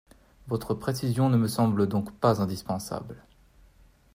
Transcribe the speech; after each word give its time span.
Votre 0.47 0.73
précision 0.73 1.29
ne 1.29 1.37
me 1.37 1.47
semble 1.47 1.85
donc 1.87 2.11
pas 2.17 2.41
indispensable. 2.41 3.23